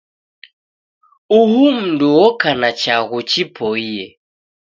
Uhu 1.39 1.63
m'ndu 1.77 2.07
oka 2.27 2.49
na 2.59 2.69
chaghu 2.81 3.19
chipoie. 3.29 4.05